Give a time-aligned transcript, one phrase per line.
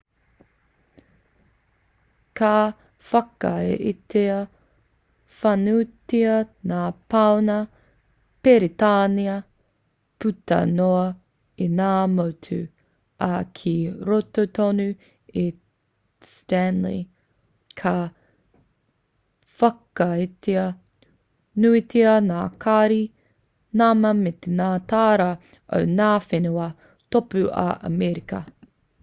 [2.39, 2.51] ka
[3.09, 4.37] whakaaetia
[5.41, 6.31] whānuitia
[6.71, 6.79] ngā
[7.13, 7.57] pauna
[8.47, 9.35] peretānia
[10.25, 11.03] puta noa
[11.65, 12.57] i ngā motu
[13.27, 13.75] ā ki
[14.09, 14.87] roto tonu
[15.43, 15.45] i
[16.31, 16.99] stanley
[17.83, 17.95] ka
[19.61, 20.67] whakaaetia
[21.67, 23.01] nuitia ngā kāri
[23.83, 24.33] nama me
[24.63, 25.31] ngā tāra
[25.81, 26.69] o ngā whenua
[27.17, 28.43] tōpū o amerika